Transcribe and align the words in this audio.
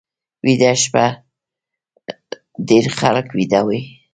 ویده 0.45 0.71
شپه 0.81 1.05
ډېر 2.69 2.85
خلک 2.99 3.27
ویده 3.37 3.61
وي 3.67 3.81